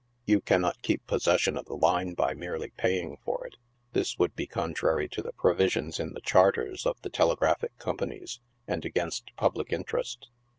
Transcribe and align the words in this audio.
You 0.25 0.41
cannot 0.41 0.81
keep 0.81 1.05
possession 1.05 1.55
of 1.55 1.65
the 1.65 1.77
liue 1.77 2.15
by 2.15 2.33
merely 2.33 2.71
paying 2.71 3.17
for 3.23 3.45
it. 3.45 3.57
This 3.93 4.17
would 4.17 4.35
be 4.35 4.47
contrary 4.47 5.07
to 5.09 5.21
the 5.21 5.31
provisions 5.31 5.99
in 5.99 6.13
the 6.13 6.21
charters 6.21 6.87
of 6.87 6.99
the 7.03 7.09
Telegraphic 7.11 7.77
Com 7.77 7.97
panies, 7.99 8.39
and 8.67 8.83
against 8.83 9.29
public 9.37 9.71
interest. 9.71 10.29